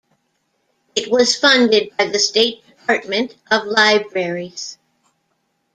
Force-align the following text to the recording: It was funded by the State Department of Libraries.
It 0.95 1.11
was 1.11 1.35
funded 1.35 1.95
by 1.95 2.05
the 2.07 2.17
State 2.17 2.65
Department 2.65 3.35
of 3.51 3.67
Libraries. 3.67 4.79